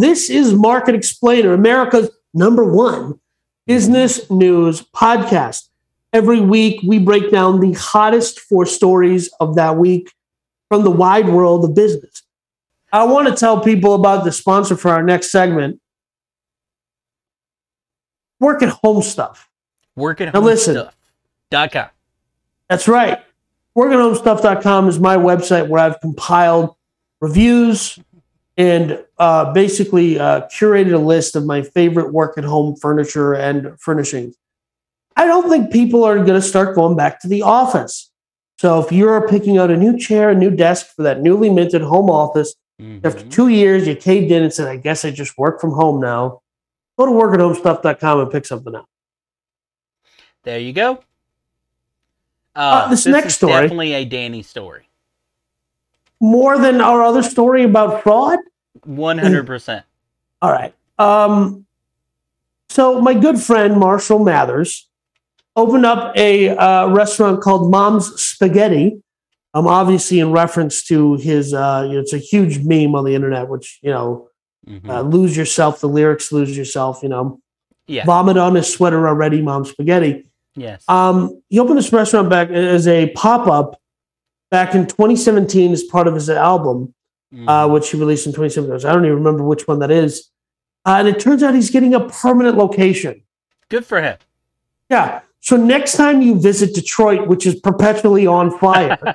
This 0.00 0.30
is 0.30 0.52
Market 0.54 0.94
Explainer, 0.94 1.52
America's 1.52 2.10
number 2.34 2.64
one 2.64 3.18
business 3.66 4.30
news 4.30 4.82
podcast. 4.94 5.68
Every 6.12 6.40
week, 6.40 6.80
we 6.86 6.98
break 6.98 7.30
down 7.30 7.60
the 7.60 7.72
hottest 7.72 8.40
four 8.40 8.66
stories 8.66 9.28
of 9.40 9.56
that 9.56 9.76
week 9.76 10.12
from 10.68 10.84
the 10.84 10.90
wide 10.90 11.28
world 11.28 11.64
of 11.64 11.74
business. 11.74 12.22
I 12.92 13.04
want 13.04 13.28
to 13.28 13.34
tell 13.34 13.60
people 13.60 13.94
about 13.94 14.24
the 14.24 14.32
sponsor 14.32 14.76
for 14.76 14.90
our 14.90 15.02
next 15.02 15.30
segment 15.30 15.80
work 18.40 18.62
at 18.62 18.68
home 18.68 19.02
stuff. 19.02 19.50
Work 19.96 20.20
at 20.20 20.32
Now 20.32 20.40
home 20.40 20.44
listen. 20.44 20.88
Dot 21.50 21.72
com. 21.72 21.88
That's 22.68 22.88
right. 22.88 23.22
Workathomestuff.com 23.76 24.88
is 24.88 24.98
my 24.98 25.16
website 25.16 25.68
where 25.68 25.80
I've 25.80 26.00
compiled 26.00 26.74
reviews 27.20 27.98
and 28.56 29.04
uh, 29.18 29.52
basically 29.52 30.18
uh, 30.18 30.46
curated 30.48 30.94
a 30.94 30.98
list 30.98 31.36
of 31.36 31.44
my 31.44 31.62
favorite 31.62 32.12
work 32.12 32.38
at 32.38 32.44
home 32.44 32.74
furniture 32.76 33.34
and 33.34 33.78
furnishings. 33.80 34.36
I 35.16 35.26
don't 35.26 35.48
think 35.48 35.70
people 35.72 36.04
are 36.04 36.16
going 36.16 36.40
to 36.40 36.42
start 36.42 36.74
going 36.74 36.96
back 36.96 37.20
to 37.20 37.28
the 37.28 37.42
office. 37.42 38.10
So 38.58 38.80
if 38.80 38.90
you're 38.92 39.28
picking 39.28 39.58
out 39.58 39.70
a 39.70 39.76
new 39.76 39.98
chair, 39.98 40.30
a 40.30 40.34
new 40.34 40.50
desk 40.50 40.86
for 40.94 41.02
that 41.02 41.20
newly 41.20 41.50
minted 41.50 41.82
home 41.82 42.08
office, 42.10 42.54
after 43.04 43.24
Mhm. 43.24 43.30
two 43.30 43.48
years 43.48 43.86
you 43.86 43.96
caved 43.96 44.30
in 44.30 44.42
and 44.42 44.52
said, 44.52 44.68
I 44.68 44.76
guess 44.76 45.04
I 45.04 45.10
just 45.10 45.38
work 45.38 45.60
from 45.60 45.72
home 45.72 46.00
now, 46.00 46.42
go 46.98 47.06
to 47.06 47.12
workathomestuff.com 47.12 48.20
and 48.20 48.30
pick 48.30 48.44
something 48.46 48.74
up. 48.74 48.86
There 50.42 50.58
you 50.58 50.72
go. 50.74 50.98
Uh, 52.54 52.84
Uh, 52.86 52.88
this 52.88 53.06
next 53.06 53.26
is 53.28 53.34
story- 53.36 53.52
definitely 53.52 53.92
a 53.94 54.04
Danny 54.04 54.42
story. 54.42 54.88
More 56.20 56.58
than 56.58 56.80
our 56.80 57.02
other 57.02 57.22
story 57.22 57.64
about 57.64 58.02
fraud? 58.02 58.38
One 58.84 59.18
hundred 59.18 59.46
percent. 59.46 59.84
All 60.40 60.50
right. 60.52 60.74
Um, 60.98 61.66
so 62.68 63.00
my 63.00 63.14
good 63.14 63.38
friend 63.40 63.78
Marshall 63.78 64.18
Mathers 64.20 64.88
opened 65.56 65.86
up 65.86 66.16
a 66.16 66.50
uh, 66.50 66.88
restaurant 66.88 67.40
called 67.40 67.70
Mom's 67.70 68.20
Spaghetti. 68.20 69.02
Um, 69.54 69.66
obviously 69.66 70.20
in 70.20 70.32
reference 70.32 70.82
to 70.84 71.14
his, 71.16 71.54
uh, 71.54 71.84
you 71.88 71.94
know, 71.94 72.00
it's 72.00 72.12
a 72.12 72.18
huge 72.18 72.58
meme 72.64 72.94
on 72.94 73.04
the 73.04 73.14
internet, 73.14 73.48
which 73.48 73.78
you 73.82 73.90
know, 73.90 74.28
Mm-hmm. 74.68 74.90
uh, 74.90 75.00
lose 75.02 75.36
yourself. 75.36 75.78
The 75.78 75.88
lyrics, 75.88 76.32
lose 76.32 76.56
yourself. 76.56 76.98
You 77.04 77.08
know, 77.08 77.40
Yeah. 77.86 78.04
vomit 78.04 78.36
on 78.36 78.56
his 78.56 78.68
sweater 78.72 79.06
already. 79.06 79.40
Mom's 79.40 79.70
Spaghetti. 79.70 80.28
Yes. 80.56 80.82
Um, 80.88 81.40
he 81.48 81.60
opened 81.60 81.78
this 81.78 81.92
restaurant 81.92 82.28
back 82.28 82.50
as 82.50 82.88
a 82.88 83.10
pop 83.10 83.46
up 83.46 83.80
back 84.50 84.74
in 84.74 84.86
2017 84.86 85.72
as 85.72 85.82
part 85.84 86.06
of 86.06 86.14
his 86.14 86.28
album 86.30 86.92
Mhm. 87.34 87.48
uh, 87.48 87.68
which 87.68 87.90
he 87.90 87.98
released 87.98 88.26
in 88.26 88.32
2017. 88.32 88.88
I 88.88 88.92
don't 88.92 89.04
even 89.04 89.16
remember 89.16 89.42
which 89.42 89.66
one 89.66 89.80
that 89.80 89.90
is. 89.90 90.30
Uh, 90.84 90.96
and 91.00 91.08
it 91.08 91.18
turns 91.18 91.42
out 91.42 91.54
he's 91.54 91.70
getting 91.70 91.92
a 91.94 92.00
permanent 92.08 92.56
location. 92.56 93.22
Good 93.68 93.84
for 93.84 94.00
him. 94.00 94.16
Yeah. 94.88 95.20
So 95.40 95.56
next 95.56 95.94
time 95.96 96.22
you 96.22 96.40
visit 96.40 96.74
Detroit, 96.74 97.26
which 97.26 97.44
is 97.46 97.56
perpetually 97.56 98.26
on 98.26 98.56
fire, 98.58 98.96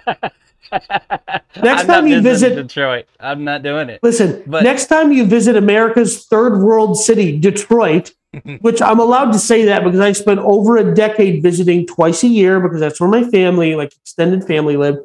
Next 1.62 1.86
time 1.86 2.08
you 2.08 2.22
visit- 2.22 2.56
Detroit, 2.56 3.06
I'm 3.20 3.44
not 3.44 3.62
doing 3.64 3.90
it. 3.90 4.00
listen, 4.04 4.42
But- 4.48 4.64
next 4.64 4.86
time 4.88 5.12
you 5.12 5.26
visit 5.26 5.56
America's 5.58 6.26
third 6.26 6.62
world 6.62 6.98
city, 6.98 7.38
Detroit, 7.38 8.12
which 8.62 8.82
I'm 8.82 9.00
allowed 9.00 9.32
to 9.34 9.40
say 9.40 9.66
that 9.66 9.84
because 9.84 10.00
I 10.00 10.14
spent 10.14 10.40
over 10.40 10.78
a 10.78 10.94
decade 10.94 11.44
visiting 11.44 11.86
twice 11.86 12.24
a 12.24 12.28
year 12.28 12.60
because 12.62 12.80
that's 12.80 13.00
where 13.02 13.10
my 13.10 13.24
family, 13.24 13.76
like 13.76 13.94
extended 14.02 14.46
family, 14.46 14.78
live. 14.78 14.98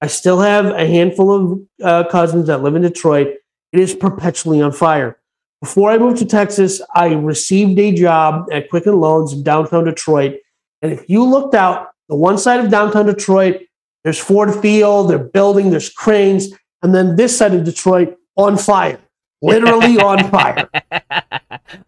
I 0.00 0.06
still 0.06 0.40
have 0.40 0.66
a 0.66 0.86
handful 0.86 1.30
of 1.30 1.60
uh, 1.82 2.08
cousins 2.08 2.46
that 2.46 2.62
live 2.62 2.74
in 2.74 2.82
Detroit. 2.82 3.34
It 3.72 3.80
is 3.80 3.94
perpetually 3.94 4.60
on 4.60 4.72
fire. 4.72 5.18
Before 5.60 5.90
I 5.90 5.98
moved 5.98 6.16
to 6.18 6.26
Texas, 6.26 6.80
I 6.94 7.12
received 7.12 7.78
a 7.78 7.92
job 7.92 8.46
at 8.50 8.70
Quicken 8.70 8.98
Loans 8.98 9.32
in 9.32 9.42
downtown 9.42 9.84
Detroit. 9.84 10.36
And 10.80 10.90
if 10.90 11.08
you 11.10 11.22
looked 11.22 11.54
out 11.54 11.88
the 12.08 12.16
one 12.16 12.38
side 12.38 12.60
of 12.60 12.70
downtown 12.70 13.06
Detroit, 13.06 13.60
there's 14.02 14.18
Ford 14.18 14.54
Field, 14.62 15.10
they're 15.10 15.18
building, 15.18 15.70
there's 15.70 15.90
cranes, 15.90 16.48
and 16.82 16.94
then 16.94 17.16
this 17.16 17.36
side 17.36 17.52
of 17.52 17.64
Detroit 17.64 18.16
on 18.36 18.56
fire, 18.56 18.98
literally 19.42 19.98
on 20.00 20.30
fire. 20.30 20.68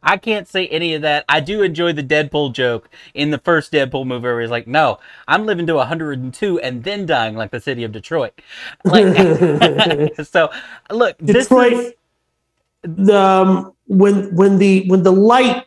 I 0.02 0.16
can't 0.16 0.46
say 0.48 0.68
any 0.68 0.94
of 0.94 1.02
that. 1.02 1.24
I 1.28 1.40
do 1.40 1.62
enjoy 1.62 1.92
the 1.92 2.02
Deadpool 2.02 2.52
joke 2.52 2.88
in 3.14 3.30
the 3.30 3.38
first 3.38 3.72
Deadpool 3.72 4.06
movie 4.06 4.22
where 4.22 4.40
he's 4.40 4.50
like, 4.50 4.66
"No, 4.66 4.98
I'm 5.26 5.46
living 5.46 5.66
to 5.66 5.74
102 5.74 6.60
and 6.60 6.84
then 6.84 7.06
dying 7.06 7.36
like 7.36 7.50
the 7.50 7.60
city 7.60 7.84
of 7.84 7.92
Detroit." 7.92 8.40
Like, 8.84 9.16
so 10.26 10.50
look, 10.90 11.16
this 11.18 11.48
Detroit, 11.48 11.72
is 11.72 11.92
the 12.82 13.18
um, 13.18 13.72
when 13.86 14.34
when 14.34 14.58
the 14.58 14.88
when 14.88 15.02
the 15.02 15.12
light, 15.12 15.66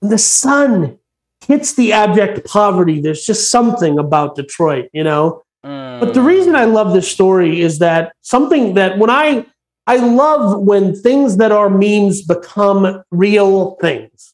the 0.00 0.18
sun 0.18 0.98
hits 1.46 1.74
the 1.74 1.92
abject 1.92 2.46
poverty, 2.46 3.00
there's 3.00 3.24
just 3.24 3.50
something 3.50 3.98
about 3.98 4.36
Detroit, 4.36 4.88
you 4.92 5.04
know. 5.04 5.42
But 5.62 6.12
the 6.12 6.20
mm, 6.20 6.26
reason 6.26 6.56
I 6.56 6.64
love 6.64 6.92
this 6.92 7.08
story 7.10 7.60
is 7.60 7.78
that 7.78 8.14
something 8.22 8.74
that 8.74 8.98
when 8.98 9.10
I 9.10 9.46
I 9.92 9.96
love 9.96 10.62
when 10.62 10.96
things 10.96 11.36
that 11.36 11.52
are 11.52 11.68
memes 11.68 12.22
become 12.22 13.04
real 13.10 13.74
things, 13.74 14.32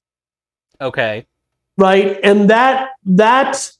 okay, 0.80 1.26
right? 1.76 2.16
And 2.22 2.48
that 2.48 2.90
that 3.06 3.72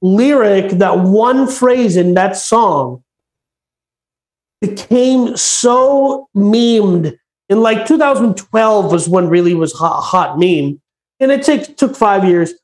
lyric, 0.00 0.70
that 0.78 1.00
one 1.00 1.46
phrase 1.46 1.98
in 1.98 2.14
that 2.14 2.38
song 2.38 3.04
became 4.62 5.36
so 5.36 6.30
memed 6.34 7.18
in 7.50 7.60
like 7.60 7.86
2012 7.86 8.90
was 8.90 9.06
when 9.06 9.28
really 9.28 9.52
was 9.52 9.74
hot, 9.74 10.00
hot 10.00 10.38
meme. 10.38 10.80
And 11.20 11.30
it 11.30 11.42
took 11.42 11.76
took 11.76 11.96
five 11.96 12.24
years. 12.24 12.54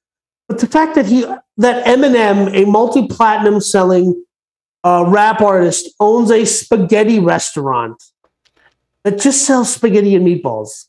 But 0.48 0.60
the 0.60 0.66
fact 0.66 0.94
that 0.94 1.04
he 1.04 1.26
that 1.58 1.84
Eminem, 1.84 2.54
a 2.54 2.64
multi-platinum 2.64 3.60
selling 3.60 4.24
uh, 4.82 5.04
rap 5.08 5.42
artist, 5.42 5.90
owns 6.00 6.30
a 6.30 6.46
spaghetti 6.46 7.18
restaurant 7.18 8.02
that 9.04 9.20
just 9.20 9.46
sells 9.46 9.72
spaghetti 9.72 10.14
and 10.14 10.26
meatballs. 10.26 10.86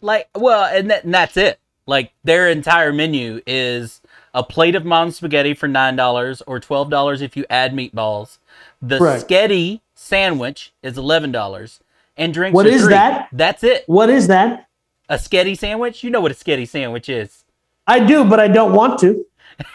like 0.00 0.28
well, 0.36 0.64
and, 0.64 0.90
that, 0.90 1.04
and 1.04 1.14
that's 1.14 1.36
it. 1.36 1.58
Like 1.86 2.12
their 2.24 2.48
entire 2.48 2.92
menu 2.92 3.40
is 3.46 4.00
a 4.34 4.42
plate 4.42 4.74
of 4.74 4.84
mom's 4.84 5.16
spaghetti 5.16 5.54
for 5.54 5.68
nine 5.68 5.96
dollars 5.96 6.42
or 6.46 6.60
twelve 6.60 6.90
dollars 6.90 7.22
if 7.22 7.36
you 7.36 7.44
add 7.48 7.72
meatballs. 7.72 8.38
The 8.82 8.98
Right. 8.98 9.20
sketty 9.22 9.80
sandwich 9.94 10.72
is 10.82 10.98
eleven 10.98 11.32
dollars, 11.32 11.80
and 12.16 12.34
drinks. 12.34 12.54
What 12.54 12.66
is 12.66 12.82
three. 12.82 12.92
that? 12.92 13.28
That's 13.32 13.64
it. 13.64 13.84
What 13.86 14.10
is 14.10 14.26
that? 14.28 14.66
A 15.08 15.14
sketty 15.14 15.56
sandwich? 15.56 16.04
You 16.04 16.10
know 16.10 16.20
what 16.20 16.30
a 16.32 16.34
sketty 16.34 16.68
sandwich 16.68 17.08
is. 17.08 17.44
I 17.86 18.00
do, 18.00 18.24
but 18.24 18.38
I 18.38 18.48
don't 18.48 18.74
want 18.74 19.00
to. 19.00 19.24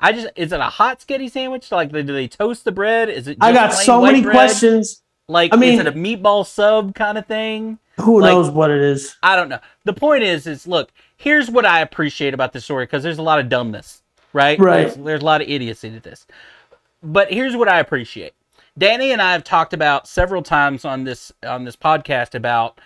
I 0.00 0.12
just 0.12 0.28
is 0.36 0.52
it 0.52 0.60
a 0.60 0.64
hot 0.64 1.00
sketty 1.00 1.30
sandwich? 1.30 1.72
Like 1.72 1.90
do 1.90 2.02
they 2.02 2.28
toast 2.28 2.64
the 2.64 2.72
bread? 2.72 3.08
Is 3.08 3.28
it? 3.28 3.38
I 3.40 3.52
got 3.52 3.72
so 3.72 4.02
many 4.02 4.20
bread? 4.22 4.34
questions. 4.34 5.02
Like 5.28 5.52
I 5.54 5.56
mean- 5.56 5.74
is 5.74 5.80
it 5.80 5.86
a 5.86 5.92
meatball 5.92 6.46
sub 6.46 6.94
kind 6.94 7.16
of 7.18 7.26
thing? 7.26 7.78
Who 8.00 8.20
Like- 8.20 8.32
knows 8.32 8.50
what 8.50 8.70
it 8.70 8.80
is? 8.80 9.16
I 9.22 9.36
don't 9.36 9.48
know. 9.48 9.60
The 9.84 9.92
point 9.92 10.22
is, 10.24 10.46
is 10.46 10.66
look, 10.66 10.90
here's 11.16 11.50
what 11.50 11.64
I 11.64 11.80
appreciate 11.80 12.34
about 12.34 12.52
this 12.52 12.64
story 12.64 12.84
because 12.86 13.02
there's 13.02 13.18
a 13.18 13.22
lot 13.22 13.38
of 13.38 13.48
dumbness, 13.48 14.02
right? 14.32 14.58
Right. 14.58 14.82
There's, 14.88 14.94
there's 14.96 15.22
a 15.22 15.24
lot 15.24 15.40
of 15.42 15.48
idiocy 15.48 15.90
to 15.90 16.00
this. 16.00 16.26
But 17.02 17.32
here's 17.32 17.54
what 17.56 17.68
I 17.68 17.78
appreciate. 17.80 18.32
Danny 18.76 19.12
and 19.12 19.22
I 19.22 19.32
have 19.32 19.44
talked 19.44 19.72
about 19.72 20.08
several 20.08 20.42
times 20.42 20.84
on 20.84 21.04
this 21.04 21.30
on 21.46 21.64
this 21.64 21.76
podcast 21.76 22.34
about 22.34 22.80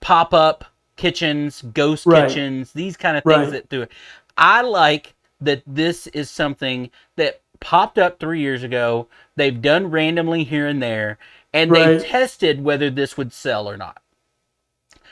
pop 0.00 0.34
up 0.34 0.64
kitchens, 0.96 1.62
ghost 1.72 2.04
Right. 2.06 2.26
kitchens, 2.28 2.72
these 2.72 2.96
kind 2.96 3.16
of 3.16 3.22
things 3.22 3.36
Right. 3.44 3.50
that 3.52 3.68
do 3.68 3.82
it. 3.82 3.92
I 4.36 4.62
like 4.62 5.14
that 5.40 5.62
this 5.66 6.08
is 6.08 6.28
something 6.30 6.90
that 7.16 7.40
popped 7.62 7.98
up 7.98 8.18
three 8.20 8.40
years 8.40 8.62
ago. 8.62 9.06
They've 9.36 9.62
done 9.62 9.90
randomly 9.90 10.44
here 10.44 10.66
and 10.66 10.82
there, 10.82 11.18
and 11.54 11.70
Right. 11.70 11.98
they 11.98 12.04
tested 12.04 12.62
whether 12.62 12.90
this 12.90 13.16
would 13.16 13.32
sell 13.32 13.68
or 13.68 13.76
not 13.78 14.02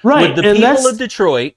Right. 0.02 0.29
would 0.35 0.37
the 0.37 0.49
and 0.49 0.56
people 0.56 0.75
that's 0.75 0.93
of 0.93 0.99
Detroit 0.99 1.55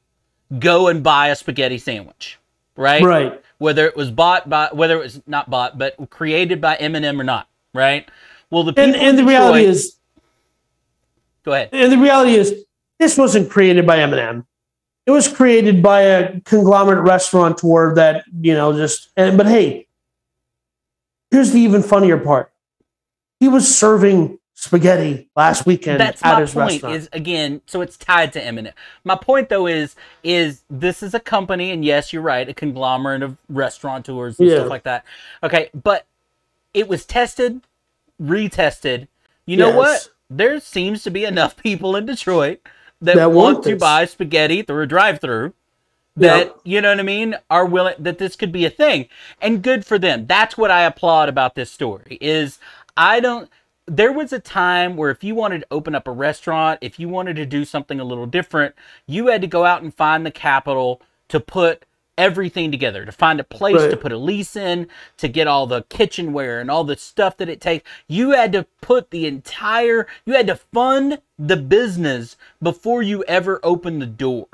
go 0.60 0.88
and 0.88 1.04
buy 1.04 1.28
a 1.28 1.36
spaghetti 1.36 1.78
sandwich, 1.78 2.40
right? 2.75 3.04
right. 3.04 3.42
Whether 3.57 3.86
it 3.88 3.95
was 3.95 4.12
bought 4.12 4.50
by, 4.50 4.69
whether 4.72 4.95
it 4.95 5.04
was 5.04 5.22
not 5.25 5.50
bought, 5.50 5.78
but 5.78 5.95
created 6.10 6.60
by 6.60 6.75
Eminem 6.78 7.19
or 7.19 7.24
not, 7.24 7.48
right? 7.74 8.07
Well, 8.50 8.63
the 8.63 8.74
people 8.74 8.94
And, 8.94 8.95
and 8.95 9.18
the 9.18 9.24
reality 9.24 9.66
is 9.66 9.98
go 11.44 11.54
ahead. 11.54 11.69
and 11.72 11.92
the 11.92 11.98
reality 11.98 12.36
is 12.36 12.66
this 13.00 13.18
wasn't 13.18 13.50
created 13.50 13.88
by 13.88 13.98
Eminem. 13.98 14.45
It 15.06 15.12
was 15.12 15.28
created 15.28 15.81
by 15.81 16.01
a 16.01 16.40
conglomerate 16.42 17.04
restaurateur 17.04 17.94
that, 17.95 18.24
you 18.42 18.54
know, 18.54 18.74
just 18.74 19.10
and 19.18 19.38
but 19.38 19.48
hey, 19.48 19.88
here's 21.33 21.51
the 21.51 21.59
even 21.59 21.81
funnier 21.83 22.18
part. 22.18 22.51
He 23.39 23.47
was 23.47 23.75
serving 23.75 24.38
spaghetti 24.53 25.30
last 25.35 25.65
weekend 25.65 26.00
That's 26.00 26.24
at 26.24 26.33
my 26.35 26.41
his 26.41 26.53
point. 26.53 26.71
restaurant. 26.71 26.95
Is 26.95 27.09
again, 27.12 27.62
so 27.65 27.81
it's 27.81 27.97
tied 27.97 28.31
to 28.33 28.41
Eminem. 28.41 28.71
My 29.03 29.15
point 29.15 29.50
though 29.50 29.65
is, 29.68 29.95
is 30.24 30.62
this 30.69 31.01
is 31.03 31.13
a 31.13 31.19
company, 31.19 31.71
and 31.71 31.83
yes, 31.83 32.13
you're 32.13 32.21
right, 32.21 32.47
a 32.47 32.53
conglomerate 32.53 33.24
of 33.24 33.35
restaurateurs 33.50 34.39
and 34.39 34.47
Yeah. 34.47 34.57
stuff 34.59 34.69
like 34.69 34.83
that. 34.83 35.03
Okay, 35.41 35.69
but 35.74 36.06
it 36.74 36.88
was 36.88 37.03
tested, 37.06 37.62
retested. 38.21 39.07
You 39.45 39.57
know 39.57 39.68
Yes. 39.69 39.75
what? 39.77 40.09
there 40.30 40.59
seems 40.59 41.03
to 41.03 41.12
be 41.12 41.25
enough 41.25 41.56
people 41.57 41.95
in 41.95 42.06
Detroit 42.07 42.59
that, 43.01 43.15
That 43.15 43.31
want, 43.31 43.56
want 43.57 43.65
to 43.65 43.75
buy 43.75 44.06
spaghetti 44.06 44.62
through 44.63 44.81
a 44.83 44.88
drive-through. 44.88 45.53
That 46.15 46.56
you 46.63 46.80
know 46.80 46.89
what 46.89 47.00
I 47.00 47.04
mean 47.04 47.36
are 47.50 47.65
willing 47.65 47.95
that 47.98 48.19
this 48.19 48.36
could 48.36 48.51
be 48.51 48.65
a 48.65 48.69
thing, 48.69 49.07
and 49.42 49.63
good 49.63 49.86
for 49.86 49.98
them. 49.98 50.27
That's 50.27 50.57
what 50.57 50.69
I 50.69 50.83
applaud 50.83 51.27
about 51.27 51.56
this 51.56 51.71
story. 51.71 52.18
Is 52.21 52.60
I 52.95 53.19
don't. 53.19 53.50
There 53.86 54.12
was 54.12 54.31
a 54.31 54.39
time 54.39 54.95
where 54.95 55.10
if 55.10 55.24
you 55.24 55.36
wanted 55.36 55.62
to 55.62 55.68
open 55.71 55.95
up 55.95 56.07
a 56.07 56.12
restaurant, 56.12 56.80
if 56.81 57.00
you 57.00 57.10
wanted 57.10 57.36
to 57.38 57.45
do 57.45 57.65
something 57.65 58.00
a 58.00 58.06
little 58.06 58.27
different, 58.27 58.75
you 59.07 59.27
had 59.27 59.42
to 59.42 59.48
go 59.48 59.65
out 59.65 59.81
and 59.81 59.94
find 59.94 60.25
the 60.25 60.31
capital 60.31 61.01
to 61.30 61.39
put 61.39 61.83
everything 62.18 62.71
together, 62.71 63.06
to 63.06 63.12
find 63.12 63.39
a 63.39 63.44
place 63.44 63.81
to 63.89 63.98
put 63.98 64.12
a 64.12 64.18
lease 64.18 64.56
in, 64.56 64.88
to 65.18 65.27
get 65.27 65.48
all 65.48 65.68
the 65.68 65.83
kitchenware 65.89 66.59
and 66.62 66.69
all 66.69 66.83
the 66.83 66.95
stuff 66.95 67.38
that 67.38 67.50
it 67.50 67.59
takes. 67.59 67.89
You 68.07 68.31
had 68.31 68.51
to 68.54 68.68
put 68.81 69.09
the 69.09 69.25
entire, 69.25 70.07
you 70.25 70.33
had 70.33 70.48
to 70.48 70.56
fund 70.56 71.19
the 71.39 71.57
business 71.57 72.38
before 72.62 73.01
you 73.01 73.24
ever 73.24 73.59
opened 73.63 74.01
the 74.01 74.06
door. 74.06 74.48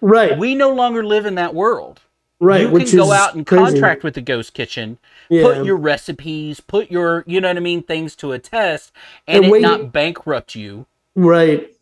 Right. 0.00 0.36
We 0.36 0.54
no 0.54 0.70
longer 0.70 1.04
live 1.04 1.26
in 1.26 1.36
that 1.36 1.54
world. 1.54 2.00
right. 2.40 2.62
you 2.62 2.78
can 2.84 2.96
go 2.96 3.12
out 3.12 3.34
and 3.34 3.46
crazy. 3.46 3.64
contract 3.64 4.02
with 4.02 4.14
the 4.14 4.20
ghost 4.20 4.52
kitchen, 4.52 4.98
Yeah. 5.28 5.42
put 5.44 5.64
your 5.64 5.76
recipes, 5.76 6.60
put 6.60 6.90
your, 6.90 7.22
you 7.26 7.40
know 7.40 7.48
what 7.48 7.56
I 7.56 7.60
mean, 7.60 7.82
things 7.82 8.16
to 8.16 8.32
a 8.32 8.38
test, 8.38 8.92
and, 9.28 9.44
And 9.44 9.54
it 9.54 9.62
not 9.62 9.92
bankrupt 9.92 10.54
you. 10.54 10.86
Right. 11.14 11.72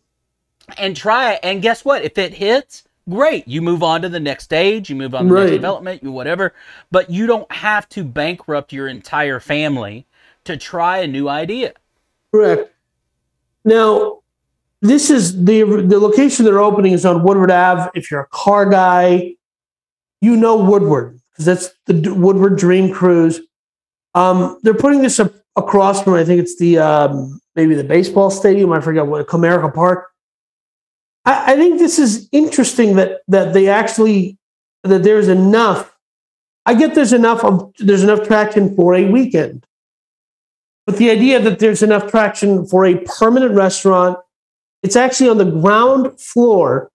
And 0.77 0.95
try 0.95 1.33
it. 1.33 1.39
And 1.43 1.61
guess 1.61 1.83
what? 1.83 2.03
If 2.03 2.17
it 2.17 2.35
hits, 2.35 2.83
great. 3.09 3.47
You 3.47 3.61
move 3.61 3.81
on 3.81 4.03
to 4.03 4.09
the 4.09 4.19
next 4.19 4.43
stage, 4.45 4.89
you 4.89 4.95
move 4.95 5.15
on 5.15 5.27
to 5.27 5.33
the 5.33 5.39
next 5.39 5.51
development, 5.51 6.03
you 6.03 6.11
whatever. 6.11 6.53
But 6.91 7.09
you 7.09 7.25
don't 7.25 7.51
have 7.51 7.89
to 7.89 8.03
bankrupt 8.03 8.71
your 8.71 8.87
entire 8.87 9.39
family 9.39 10.05
to 10.43 10.57
try 10.57 10.99
a 10.99 11.07
new 11.07 11.27
idea. 11.27 11.73
Correct. 12.31 12.71
Now, 13.65 14.20
this 14.81 15.09
is 15.09 15.43
the 15.45 15.63
the 15.63 15.99
location 15.99 16.45
they're 16.45 16.59
opening 16.59 16.93
is 16.93 17.05
on 17.05 17.23
Woodward 17.23 17.51
Ave. 17.51 17.89
If 17.93 18.09
you're 18.09 18.21
a 18.21 18.27
car 18.27 18.69
guy, 18.69 19.35
you 20.21 20.35
know 20.35 20.55
Woodward 20.55 21.19
because 21.31 21.45
that's 21.45 21.69
the 21.85 22.13
Woodward 22.13 22.57
Dream 22.57 22.91
Cruise. 22.91 23.39
Um, 24.13 24.59
they're 24.63 24.73
putting 24.73 25.01
this 25.01 25.19
up 25.19 25.33
across 25.55 26.03
from 26.03 26.13
I 26.13 26.23
think 26.23 26.41
it's 26.41 26.57
the 26.57 26.79
um, 26.79 27.39
maybe 27.55 27.75
the 27.75 27.83
baseball 27.83 28.31
stadium. 28.31 28.71
I 28.73 28.81
forget 28.81 29.05
what 29.05 29.27
Comerica 29.27 29.73
Park. 29.73 30.07
I, 31.25 31.53
I 31.53 31.55
think 31.55 31.79
this 31.79 31.99
is 31.99 32.27
interesting 32.31 32.95
that 32.95 33.21
that 33.27 33.53
they 33.53 33.67
actually 33.67 34.37
that 34.83 35.03
there's 35.03 35.27
enough. 35.27 35.95
I 36.65 36.73
get 36.73 36.95
there's 36.95 37.13
enough 37.13 37.43
of 37.43 37.71
there's 37.77 38.03
enough 38.03 38.27
traction 38.27 38.75
for 38.75 38.95
a 38.95 39.05
weekend. 39.05 39.65
But 40.87 40.97
the 40.97 41.11
idea 41.11 41.39
that 41.39 41.59
there's 41.59 41.83
enough 41.83 42.09
traction 42.09 42.65
for 42.65 42.85
a 42.85 42.97
permanent 43.19 43.53
restaurant, 43.53 44.17
it's 44.83 44.95
actually 44.95 45.29
on 45.29 45.37
the 45.37 45.45
ground 45.45 46.19
floor 46.19 46.89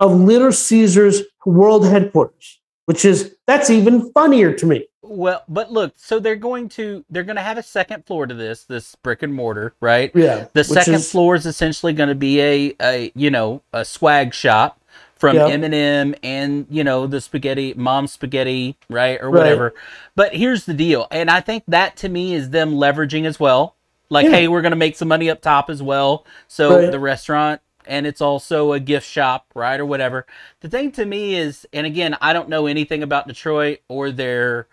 of 0.00 0.18
Little 0.20 0.52
Caesars 0.52 1.22
world 1.44 1.86
headquarters, 1.86 2.60
which 2.86 3.04
is 3.04 3.36
that's 3.46 3.70
even 3.70 4.10
funnier 4.12 4.52
to 4.52 4.66
me. 4.66 4.86
Well, 5.02 5.44
but 5.48 5.70
look, 5.70 5.92
so 5.96 6.18
they're 6.18 6.34
going 6.36 6.68
to 6.70 7.04
they're 7.10 7.22
going 7.24 7.36
to 7.36 7.42
have 7.42 7.58
a 7.58 7.62
second 7.62 8.04
floor 8.06 8.26
to 8.26 8.34
this 8.34 8.64
this 8.64 8.94
brick 8.96 9.22
and 9.22 9.32
mortar, 9.32 9.74
right? 9.80 10.10
Yeah. 10.14 10.48
The 10.52 10.64
second 10.64 10.94
is- 10.94 11.10
floor 11.10 11.34
is 11.36 11.46
essentially 11.46 11.92
going 11.92 12.08
to 12.08 12.14
be 12.16 12.40
a, 12.40 12.74
a 12.82 13.12
you 13.14 13.30
know 13.30 13.62
a 13.72 13.84
swag 13.84 14.34
shop 14.34 14.80
from 15.14 15.36
Yep. 15.36 15.48
Eminem 15.48 16.18
and 16.22 16.66
you 16.68 16.82
know 16.84 17.06
the 17.06 17.20
spaghetti 17.20 17.72
mom 17.74 18.06
spaghetti 18.08 18.76
right 18.90 19.18
or 19.22 19.30
Right. 19.30 19.38
whatever. 19.44 19.74
But 20.16 20.34
here's 20.34 20.66
the 20.66 20.74
deal, 20.74 21.06
and 21.12 21.30
I 21.30 21.40
think 21.40 21.62
that 21.68 21.96
to 21.98 22.08
me 22.08 22.34
is 22.34 22.50
them 22.50 22.72
leveraging 22.74 23.24
as 23.26 23.38
well. 23.38 23.75
Like, 24.08 24.24
Yeah. 24.26 24.30
hey, 24.32 24.48
we're 24.48 24.62
going 24.62 24.70
to 24.72 24.76
make 24.76 24.96
some 24.96 25.08
money 25.08 25.28
up 25.30 25.40
top 25.42 25.68
as 25.70 25.82
well. 25.82 26.24
So 26.48 26.78
Right. 26.80 26.90
the 26.90 27.00
restaurant 27.00 27.60
and 27.88 28.04
it's 28.04 28.20
also 28.20 28.72
a 28.72 28.80
gift 28.80 29.06
shop, 29.08 29.46
right 29.54 29.78
or 29.78 29.86
whatever. 29.86 30.26
The 30.60 30.68
thing 30.68 30.90
to 30.92 31.06
me 31.06 31.36
is, 31.36 31.66
and 31.72 31.86
again, 31.86 32.16
I 32.20 32.32
don't 32.32 32.48
know 32.48 32.66
anything 32.66 33.02
about 33.02 33.28
Detroit 33.28 33.78
or 33.88 34.10
their 34.10 34.66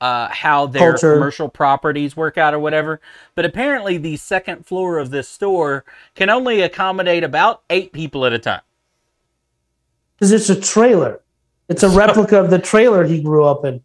uh, 0.00 0.28
how 0.30 0.66
their 0.66 0.92
Culture. 0.92 1.12
commercial 1.14 1.48
properties 1.50 2.16
work 2.16 2.38
out 2.38 2.54
or 2.54 2.58
whatever. 2.58 3.00
But 3.34 3.44
apparently, 3.44 3.98
the 3.98 4.16
second 4.16 4.64
floor 4.64 4.96
of 4.98 5.10
this 5.10 5.28
store 5.28 5.84
can 6.14 6.30
only 6.30 6.62
accommodate 6.62 7.22
about 7.22 7.60
eight 7.68 7.92
people 7.92 8.24
at 8.24 8.32
a 8.32 8.38
time. 8.38 8.62
because 10.16 10.32
it's 10.32 10.48
a 10.48 10.58
trailer. 10.60 11.20
It's 11.68 11.82
a 11.82 11.88
replica 11.90 12.38
of 12.40 12.50
the 12.50 12.58
trailer 12.58 13.04
he 13.04 13.22
grew 13.22 13.44
up 13.44 13.64
in. 13.64 13.82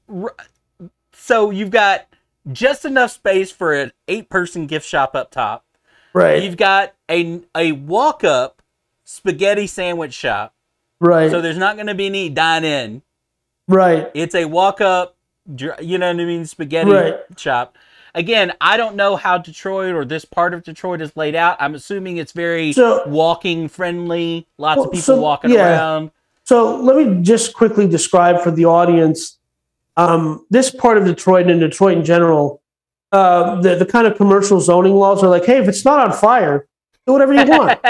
So 1.14 1.50
you've 1.50 1.70
got 1.72 2.06
just 2.52 2.86
enough 2.86 3.12
space 3.12 3.52
for 3.52 3.74
an 3.74 3.92
eight-person 4.08 4.68
gift 4.68 4.88
shop 4.88 5.16
up 5.16 5.32
top. 5.32 5.66
Right. 6.14 6.42
You've 6.44 6.58
got 6.58 6.94
a 7.10 7.42
a 7.56 7.72
walk-up 7.74 8.62
spaghetti 9.04 9.68
sandwich 9.68 10.14
shop. 10.14 10.54
right. 11.00 11.30
So 11.30 11.42
there's 11.42 11.58
not 11.58 11.76
going 11.76 11.88
to 11.88 11.96
be 11.96 12.06
any 12.08 12.30
dine-in. 12.30 13.02
right. 13.68 14.10
It's 14.14 14.34
a 14.36 14.46
walk-up, 14.46 15.16
you 15.58 15.98
know 15.98 16.08
what 16.08 16.22
I 16.22 16.26
mean, 16.26 16.46
spaghetti 16.46 16.92
Right. 16.92 17.16
shop. 17.38 17.78
Again, 18.14 18.54
I 18.62 18.78
don't 18.78 18.96
know 18.96 19.18
how 19.18 19.38
Detroit 19.38 19.94
or 19.94 20.06
this 20.06 20.24
part 20.24 20.54
of 20.54 20.64
Detroit 20.64 21.02
is 21.02 21.16
laid 21.18 21.36
out. 21.36 21.58
I'm 21.60 21.76
assuming 21.76 22.16
it's 22.18 22.32
very 22.32 22.72
So- 22.72 23.04
walking 23.08 23.68
friendly. 23.68 24.48
Lots 24.58 24.78
Well, 24.78 24.86
of 24.86 24.92
people 24.94 25.04
so- 25.04 25.20
walking 25.22 25.52
yeah. 25.52 25.70
around. 25.78 26.12
So 26.46 26.76
let 26.78 26.96
me 26.96 27.22
just 27.24 27.54
quickly 27.54 27.88
describe 27.88 28.40
for 28.42 28.52
the 28.52 28.66
audience 28.66 29.38
um, 29.98 30.46
this 30.50 30.72
part 30.72 30.98
of 30.98 31.06
Detroit 31.06 31.50
and 31.50 31.60
Detroit 31.60 31.98
in 31.98 32.06
general. 32.06 32.62
Uh, 33.12 33.62
the 33.62 33.76
the 33.76 33.86
kind 33.86 34.08
of 34.08 34.18
commercial 34.18 34.60
zoning 34.60 34.94
laws 34.96 35.24
are 35.24 35.30
like, 35.30 35.46
hey, 35.46 35.58
if 35.60 35.68
it's 35.70 35.86
not 35.86 36.00
on 36.00 36.12
fire, 36.12 36.68
do 37.08 37.14
whatever 37.14 37.34
you 37.34 37.46
want, 37.46 37.80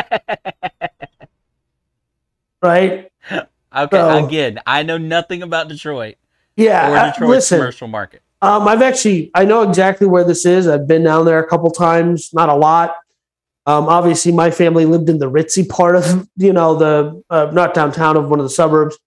right? 2.62 3.12
Okay, 3.32 3.98
So- 3.98 4.26
again, 4.26 4.60
I 4.66 4.84
know 4.84 4.98
nothing 4.98 5.44
about 5.44 5.68
Detroit 5.68 6.16
Yeah. 6.56 6.92
or 6.92 6.98
uh, 6.98 7.12
Detroit's 7.12 7.30
listen, 7.30 7.60
commercial 7.60 7.88
market. 7.88 8.22
Um, 8.42 8.68
I've 8.68 8.82
actually 8.82 9.32
I 9.34 9.46
know 9.46 9.64
exactly 9.64 10.08
where 10.08 10.24
this 10.24 10.46
is. 10.46 10.68
I've 10.68 10.88
been 10.88 11.04
down 11.04 11.26
there 11.26 11.40
a 11.40 11.48
couple 11.48 11.72
times, 11.72 12.32
not 12.34 12.50
a 12.50 12.56
lot. 12.56 12.96
Um, 13.66 13.88
obviously, 13.90 14.32
my 14.32 14.52
family 14.52 14.86
lived 14.86 15.10
in 15.10 15.18
the 15.18 15.30
ritzy 15.32 15.68
part 15.68 15.96
of 15.96 16.28
you 16.38 16.54
know 16.54 16.76
the 16.76 17.24
uh, 17.30 17.50
not 17.52 17.74
downtown 17.74 18.16
of 18.16 18.30
one 18.30 18.40
of 18.40 18.46
the 18.46 18.50
suburbs. 18.50 18.98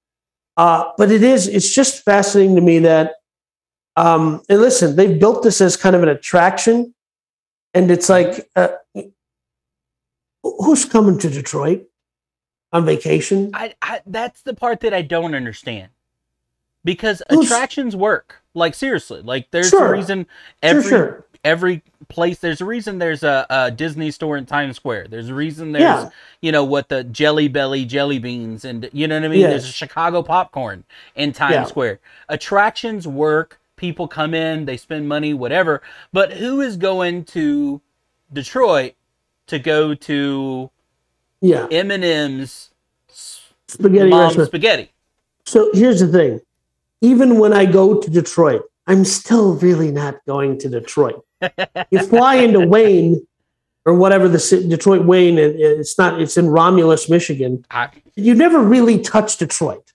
Uh, 0.59 0.91
but 0.99 1.11
it 1.11 1.23
is 1.23 1.47
it's 1.49 1.73
just 1.73 2.05
fascinating 2.05 2.57
to 2.57 2.61
me 2.61 2.81
that 2.81 3.15
um, 3.97 4.43
and 4.49 4.61
listen, 4.61 4.95
they've 4.97 5.19
built 5.19 5.43
this 5.43 5.61
as 5.61 5.77
kind 5.77 5.97
of 5.97 6.03
an 6.03 6.09
attraction, 6.09 6.95
and 7.75 7.91
it's 7.91 8.09
like 8.09 8.49
uh, 8.57 8.69
who's 10.43 10.85
coming 10.85 11.19
to 11.19 11.31
Detroit 11.31 11.87
on 12.73 12.85
vacation? 12.85 13.50
I, 13.55 13.75
I 13.83 14.00
that's 14.07 14.43
the 14.43 14.55
part 14.55 14.81
that 14.81 14.93
I 14.95 15.03
don't 15.03 15.35
understand. 15.35 15.91
Because 16.85 17.23
Who's- 17.31 17.47
attractions 17.47 17.97
work. 17.97 18.37
Like 18.55 18.75
seriously, 18.75 19.21
like 19.23 19.50
there's 19.53 19.69
Sure. 19.69 19.87
a 19.87 19.93
reason 19.97 20.27
every 20.62 20.83
sure. 20.83 21.25
Every 21.45 21.83
place 22.09 22.38
there's 22.38 22.61
a 22.61 22.64
reason 22.64 22.99
there's 22.99 23.23
a, 23.23 23.47
a 23.50 23.71
Disney 23.71 24.11
store 24.11 24.37
in 24.37 24.47
Times 24.47 24.76
Square. 24.76 25.09
There's 25.09 25.28
a 25.28 25.35
reason 25.35 25.73
there's 25.73 25.83
Yeah. 25.83 26.11
you 26.40 26.52
know 26.52 26.64
what 26.64 26.88
the 26.88 27.04
Jelly 27.04 27.49
Belly 27.49 27.85
jelly 27.85 28.18
beans 28.18 28.64
and 28.64 28.88
you 28.92 29.07
know 29.07 29.16
what 29.16 29.25
I 29.25 29.28
mean. 29.28 29.42
There's 29.42 29.64
a 29.68 29.73
Chicago 29.73 30.23
popcorn 30.23 30.85
in 31.14 31.33
Times 31.33 31.54
Yeah. 31.54 31.64
Square. 31.64 32.00
Attractions 32.28 33.07
work. 33.07 33.61
People 33.76 34.09
come 34.09 34.35
in, 34.35 34.64
they 34.64 34.76
spend 34.76 35.09
money, 35.09 35.33
whatever. 35.35 35.80
But 36.12 36.33
who 36.33 36.61
is 36.61 36.76
going 36.76 37.25
to 37.26 37.80
Detroit 38.33 38.95
to 39.47 39.59
go 39.61 39.95
to 39.95 40.71
Yeah, 41.40 41.66
Eminem's 41.68 42.71
spaghetti 43.66 44.11
mom 44.11 44.21
restaurant. 44.21 44.49
spaghetti? 44.49 44.90
So 45.47 45.71
here's 45.73 46.00
the 46.00 46.09
thing. 46.09 46.40
Even 47.00 47.38
when 47.38 47.52
I 47.52 47.64
go 47.66 48.00
to 48.00 48.11
Detroit, 48.11 48.62
I'm 48.88 49.04
still 49.04 49.54
really 49.57 49.92
not 49.92 50.25
going 50.26 50.59
to 50.59 50.68
Detroit. 50.68 51.25
You 51.90 52.00
fly 52.07 52.37
into 52.37 52.66
Wayne 52.66 53.26
or 53.87 53.95
whatever 53.95 54.28
the 54.28 54.66
Detroit 54.68 55.04
Wayne, 55.07 55.38
it- 55.38 55.57
it's 55.57 55.97
not, 55.99 56.21
it's 56.21 56.37
in 56.37 56.49
Romulus, 56.49 57.09
Michigan. 57.09 57.64
I, 57.71 57.88
You 58.16 58.35
never 58.35 58.59
really 58.61 58.99
touch 59.00 59.37
Detroit, 59.38 59.92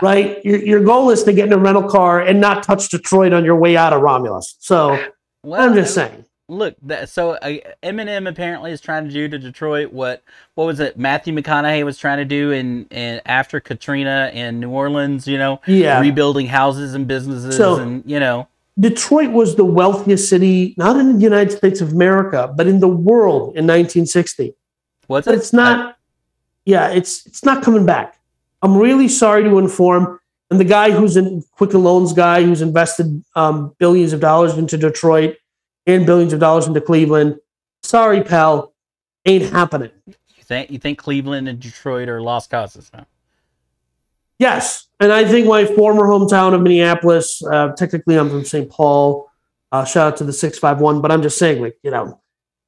right? 0.00 0.42
Your, 0.44 0.58
your 0.58 0.80
goal 0.84 1.10
is 1.10 1.22
to 1.24 1.32
get 1.32 1.46
in 1.46 1.52
a 1.52 1.58
rental 1.58 1.88
car 1.88 2.20
and 2.20 2.40
not 2.40 2.62
touch 2.62 2.88
Detroit 2.88 3.32
on 3.32 3.44
your 3.44 3.56
way 3.56 3.76
out 3.76 3.92
of 3.92 4.00
Romulus. 4.02 4.56
So 4.60 4.98
well, 5.44 5.60
I'm 5.68 5.74
just 5.74 5.94
saying. 5.94 6.24
look 6.48 6.74
that 6.82 7.08
so 7.08 7.32
uh, 7.32 7.54
Eminem 7.82 8.28
apparently 8.28 8.70
is 8.72 8.80
trying 8.80 9.04
to 9.06 9.10
do 9.10 9.28
to 9.28 9.38
Detroit 9.38 9.92
what 9.92 10.22
what 10.54 10.66
was 10.66 10.80
it 10.80 10.98
Matthew 10.98 11.34
McConaughey 11.34 11.84
was 11.84 11.98
trying 11.98 12.18
to 12.18 12.24
do 12.24 12.50
in, 12.52 12.84
in 12.90 13.20
after 13.26 13.58
Katrina 13.60 14.30
in 14.34 14.60
New 14.60 14.70
Orleans 14.70 15.26
you 15.26 15.38
know 15.38 15.60
Yeah. 15.66 16.00
rebuilding 16.00 16.46
houses 16.46 16.94
and 16.94 17.06
businesses 17.08 17.56
So- 17.56 17.76
and 17.80 18.02
you 18.06 18.20
know 18.20 18.48
Detroit 18.80 19.30
was 19.30 19.56
the 19.56 19.64
wealthiest 19.64 20.28
city, 20.28 20.74
not 20.78 20.96
in 20.96 21.16
the 21.16 21.22
United 21.22 21.56
States 21.56 21.80
of 21.80 21.92
America, 21.92 22.52
but 22.56 22.66
in 22.66 22.80
the 22.80 22.88
world 22.88 23.56
in 23.56 23.66
1960. 23.66 24.54
what's 25.06 25.26
but 25.26 25.34
it 25.34 25.38
it's 25.38 25.52
not 25.52 25.96
yeah 26.64 26.88
it's 26.88 27.26
it's 27.26 27.44
not 27.44 27.60
coming 27.62 27.84
back 27.84 28.20
i'm 28.62 28.76
really 28.76 29.08
sorry 29.08 29.42
to 29.42 29.58
inform 29.58 30.20
and 30.48 30.60
the 30.60 30.64
guy 30.64 30.92
who's 30.92 31.16
in 31.16 31.42
quicken 31.50 31.82
loans 31.82 32.12
guy 32.12 32.40
who's 32.44 32.62
invested 32.62 33.22
um, 33.34 33.74
billions 33.78 34.12
of 34.12 34.20
dollars 34.20 34.56
into 34.56 34.78
detroit 34.78 35.36
and 35.88 36.06
billions 36.06 36.32
of 36.32 36.38
dollars 36.38 36.68
into 36.68 36.80
cleveland 36.80 37.36
Sorry, 37.82 38.22
pal. 38.22 38.72
Ain't 39.26 39.52
happening. 39.52 39.90
You 40.06 40.44
think 40.44 40.70
you 40.70 40.78
think 40.78 40.98
Cleveland 40.98 41.48
and 41.48 41.60
Detroit 41.60 42.08
are 42.08 42.20
lost 42.20 42.50
causes? 42.50 42.90
Huh? 42.94 43.04
Yes, 44.38 44.88
and 44.98 45.12
I 45.12 45.24
think 45.24 45.46
my 45.46 45.64
former 45.64 46.04
hometown 46.04 46.54
of 46.54 46.62
Minneapolis. 46.62 47.42
Uh, 47.44 47.72
technically, 47.72 48.18
I'm 48.18 48.28
from 48.28 48.44
St. 48.44 48.68
Paul. 48.70 49.30
Uh, 49.70 49.84
shout 49.84 50.12
out 50.12 50.16
to 50.18 50.24
the 50.24 50.32
six 50.32 50.58
five 50.58 50.80
one, 50.80 51.00
but 51.00 51.10
I'm 51.12 51.22
just 51.22 51.38
saying, 51.38 51.62
like 51.62 51.76
you 51.82 51.90
know, 51.90 52.20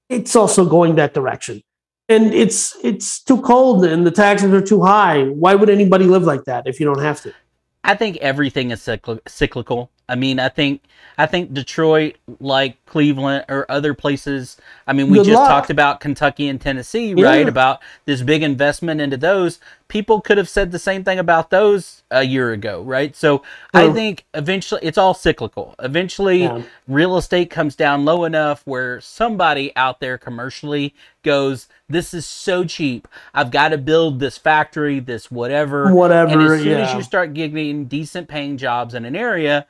it's 0.09 0.37
also 0.37 0.65
going 0.65 0.95
that 0.97 1.15
direction, 1.15 1.63
and 2.09 2.33
it's 2.33 2.77
it's 2.83 3.23
too 3.23 3.41
cold 3.43 3.85
and 3.85 4.07
the 4.07 4.11
taxes 4.11 4.53
are 4.53 4.63
too 4.63 4.83
high. 4.83 5.25
Why 5.25 5.55
would 5.55 5.71
anybody 5.71 6.05
live 6.05 6.25
like 6.25 6.45
that 6.45 6.67
if 6.67 6.81
you 6.81 6.87
don't 6.87 7.03
have 7.03 7.21
to? 7.23 7.35
I 7.83 7.95
think 7.95 8.17
everything 8.19 8.71
is 8.71 8.81
cycl- 8.81 9.21
cyclical. 9.29 9.91
I 10.09 10.17
mean, 10.17 10.39
I 10.39 10.49
think 10.49 10.83
I 11.17 11.27
think 11.27 11.55
Detroit, 11.55 12.17
like 12.41 12.85
Cleveland 12.87 13.45
or 13.49 13.71
other 13.71 13.95
places. 13.95 14.57
I 14.87 14.93
mean, 14.93 15.11
we 15.11 15.19
Good 15.19 15.27
just 15.27 15.37
luck. 15.39 15.49
talked 15.49 15.71
about 15.71 16.01
Kentucky 16.01 16.49
and 16.49 16.61
Tennessee, 16.61 17.15
Yeah. 17.17 17.27
right? 17.27 17.49
About 17.49 17.81
this 18.05 18.21
big 18.23 18.43
investment 18.43 19.01
into 19.01 19.17
those. 19.17 19.61
People 19.87 20.21
could 20.21 20.39
have 20.39 20.49
said 20.49 20.73
the 20.73 20.79
same 20.79 21.05
thing 21.05 21.21
about 21.21 21.51
those 21.51 22.03
a 22.11 22.25
year 22.25 22.51
ago, 22.51 22.83
right? 22.83 23.15
So 23.15 23.43
I 23.73 23.93
think 23.93 24.25
eventually 24.35 24.81
it's 24.83 24.99
all 24.99 25.15
cyclical. 25.15 25.77
Eventually, 25.79 26.43
Yeah. 26.43 26.63
real 26.89 27.17
estate 27.17 27.49
comes 27.49 27.77
down 27.77 28.05
low 28.05 28.25
enough 28.25 28.63
where 28.65 29.01
somebody 29.01 29.71
out 29.77 30.01
there 30.01 30.19
commercially 30.19 30.95
goes, 31.23 31.69
"This 31.89 32.13
is 32.13 32.27
so 32.27 32.65
cheap. 32.65 33.07
I've 33.33 33.53
got 33.53 33.69
to 33.69 33.79
build 33.79 34.19
this 34.19 34.37
factory, 34.37 34.99
this 34.99 35.31
whatever." 35.31 35.95
whatever." 35.95 36.33
and 36.33 36.43
as 36.43 36.61
soon 36.61 36.81
as 36.81 36.93
you 36.93 37.03
start 37.03 37.35
getting 37.35 37.85
decent 37.85 38.27
paying 38.27 38.57
jobs 38.57 38.95
in 38.95 39.05
an 39.05 39.15
area, 39.15 39.67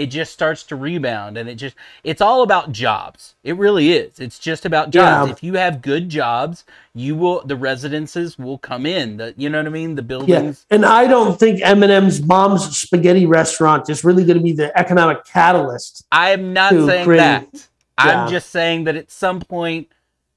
it 0.00 0.06
just 0.06 0.32
starts 0.32 0.62
to 0.62 0.76
rebound 0.76 1.36
and 1.36 1.46
it 1.46 1.56
just 1.56 1.76
it's 2.04 2.22
all 2.22 2.42
about 2.42 2.72
jobs. 2.72 3.34
It 3.44 3.54
really 3.58 3.92
is. 3.92 4.18
It's 4.18 4.38
just 4.38 4.64
about 4.64 4.88
jobs. 4.88 5.28
Yeah. 5.28 5.32
If 5.32 5.42
you 5.42 5.54
have 5.54 5.82
good 5.82 6.08
jobs, 6.08 6.64
you 6.94 7.14
will 7.14 7.42
the 7.44 7.54
residences 7.54 8.38
will 8.38 8.56
come 8.56 8.86
in. 8.86 9.18
The 9.18 9.34
you 9.36 9.50
know 9.50 9.58
what 9.58 9.66
I 9.66 9.70
mean? 9.70 9.96
The 9.96 10.02
buildings 10.02 10.64
Yeah, 10.70 10.74
and 10.74 10.86
I 10.86 11.06
don't 11.06 11.38
think 11.38 11.60
Eminem's 11.60 12.22
mom's 12.22 12.78
spaghetti 12.78 13.26
restaurant 13.26 13.90
is 13.90 14.02
really 14.02 14.24
going 14.24 14.38
to 14.38 14.42
be 14.42 14.52
the 14.52 14.76
economic 14.78 15.26
catalyst. 15.26 16.06
I 16.10 16.30
am 16.30 16.54
not 16.54 16.70
saying 16.70 17.08
that. 17.10 17.48
Yeah. 17.52 17.66
I'm 17.98 18.30
just 18.30 18.48
saying 18.48 18.84
that 18.84 18.96
at 18.96 19.10
some 19.10 19.40
point 19.40 19.88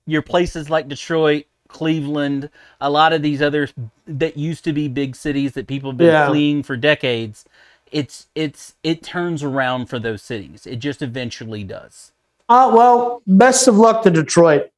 your 0.06 0.22
places 0.22 0.70
like 0.70 0.90
Detroit, 0.90 1.46
Cleveland, 1.70 2.50
a 2.82 2.90
lot 2.90 3.14
of 3.14 3.22
these 3.22 3.42
others 3.42 3.74
that 4.06 4.36
used 4.36 4.66
to 4.66 4.74
be 4.74 4.90
big 4.90 5.16
cities 5.16 5.54
that 5.54 5.68
people 5.68 5.92
have 5.92 5.98
been 5.98 6.28
fleeing 6.28 6.64
for 6.64 6.76
decades, 6.76 7.46
it's 7.94 8.28
it's 8.36 8.74
it 8.84 9.04
turns 9.04 9.44
around 9.44 9.88
for 9.88 10.00
those 10.00 10.22
cities. 10.22 10.66
It 10.68 10.78
just 10.78 11.02
eventually 11.02 11.64
does. 11.64 12.12
Uh, 12.50 12.72
well, 12.74 13.22
best 13.26 13.68
of 13.68 13.78
luck 13.78 14.04
to 14.04 14.12
Detroit. 14.12 14.70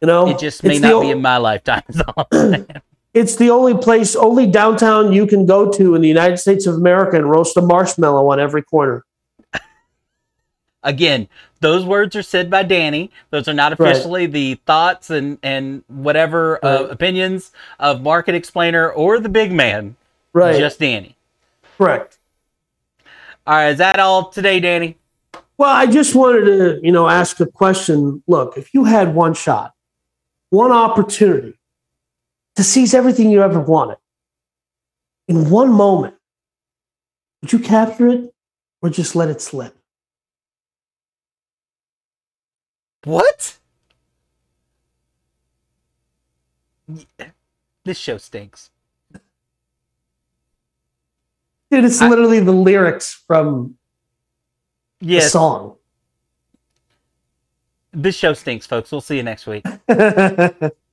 You 0.00 0.06
know, 0.06 0.28
It 0.28 0.38
just 0.38 0.62
may 0.62 0.78
not 0.78 0.92
o- 0.92 1.00
be 1.00 1.10
in 1.10 1.20
my 1.22 1.38
lifetime. 1.38 1.82
is 1.88 2.00
all 2.02 2.28
I'm 2.30 2.38
saying. 2.52 2.66
It's 3.14 3.36
the 3.36 3.48
only 3.48 3.72
place, 3.74 4.14
only 4.14 4.46
downtown 4.46 5.10
you 5.10 5.26
can 5.26 5.46
go 5.46 5.72
to 5.72 5.94
in 5.94 6.02
the 6.02 6.08
United 6.08 6.36
States 6.36 6.66
of 6.66 6.74
America 6.74 7.16
and 7.16 7.30
roast 7.30 7.56
a 7.56 7.62
marshmallow 7.62 8.30
on 8.30 8.38
every 8.38 8.60
corner. 8.62 9.06
Again, 10.82 11.28
those 11.60 11.84
words 11.84 12.14
are 12.14 12.22
said 12.22 12.50
by 12.50 12.62
Danny. 12.62 13.10
Those 13.30 13.48
are 13.48 13.54
not 13.54 13.78
Right. 13.78 13.90
officially 13.90 14.26
the 14.26 14.56
thoughts 14.66 15.08
and 15.10 15.38
and 15.42 15.82
whatever 15.88 16.64
uh, 16.64 16.82
Right. 16.82 16.90
opinions 16.90 17.52
of 17.80 18.02
Market 18.02 18.34
Explainer 18.34 18.90
or 18.90 19.18
the 19.18 19.28
big 19.30 19.50
man. 19.50 19.96
Right. 20.34 20.58
Just 20.58 20.78
Danny. 20.78 21.16
correct. 21.78 22.18
All 23.46 23.54
right, 23.54 23.70
is 23.70 23.78
that 23.78 24.00
all 24.00 24.30
today, 24.30 24.58
Danny? 24.58 24.98
Well, 25.56 25.70
I 25.70 25.86
just 25.86 26.14
wanted 26.16 26.46
to, 26.46 26.80
you 26.82 26.90
know, 26.90 27.08
ask 27.08 27.38
a 27.38 27.46
question. 27.46 28.22
Look, 28.26 28.58
if 28.58 28.74
you 28.74 28.84
had 28.84 29.14
one 29.14 29.34
shot, 29.34 29.72
one 30.50 30.72
opportunity 30.72 31.54
to 32.56 32.64
seize 32.64 32.92
everything 32.92 33.30
you 33.30 33.42
ever 33.42 33.60
wanted 33.60 33.98
in 35.28 35.48
one 35.48 35.70
moment, 35.70 36.16
would 37.40 37.52
you 37.52 37.60
capture 37.60 38.08
it 38.08 38.34
or 38.82 38.90
just 38.90 39.14
let 39.14 39.28
it 39.28 39.40
slip? 39.40 39.76
What? 43.04 43.58
This 47.84 47.98
show 47.98 48.18
stinks. 48.18 48.70
Dude, 51.70 51.84
it's 51.84 52.00
I- 52.00 52.08
literally 52.08 52.40
the 52.40 52.52
lyrics 52.52 53.22
from 53.26 53.76
the 55.00 55.20
song. 55.20 55.76
this 57.92 58.16
show 58.16 58.32
stinks, 58.34 58.66
folks. 58.66 58.90
We'll 58.92 59.00
see 59.00 59.16
you 59.16 59.22
next 59.22 59.46
week. 59.46 59.64